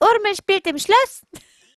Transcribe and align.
Urmel 0.00 0.34
spielt 0.36 0.66
im 0.66 0.78
Schloss. 0.78 1.22